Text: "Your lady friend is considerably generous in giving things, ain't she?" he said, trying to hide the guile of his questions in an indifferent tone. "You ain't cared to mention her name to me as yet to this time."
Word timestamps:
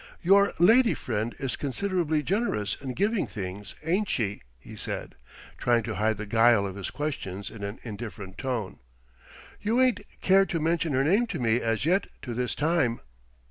"Your 0.23 0.53
lady 0.57 0.95
friend 0.95 1.35
is 1.37 1.55
considerably 1.55 2.23
generous 2.23 2.75
in 2.81 2.93
giving 2.93 3.27
things, 3.27 3.75
ain't 3.83 4.09
she?" 4.09 4.41
he 4.57 4.75
said, 4.75 5.13
trying 5.59 5.83
to 5.83 5.93
hide 5.93 6.17
the 6.17 6.25
guile 6.25 6.65
of 6.65 6.75
his 6.75 6.89
questions 6.89 7.51
in 7.51 7.63
an 7.63 7.77
indifferent 7.83 8.39
tone. 8.39 8.79
"You 9.61 9.79
ain't 9.79 9.99
cared 10.19 10.49
to 10.49 10.59
mention 10.59 10.93
her 10.93 11.03
name 11.03 11.27
to 11.27 11.37
me 11.39 11.61
as 11.61 11.85
yet 11.85 12.07
to 12.23 12.33
this 12.33 12.55
time." 12.55 12.99